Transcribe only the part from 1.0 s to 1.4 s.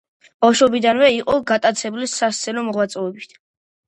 იყო